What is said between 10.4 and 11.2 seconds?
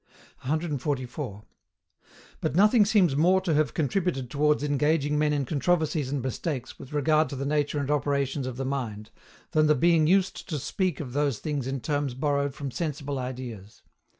to speak of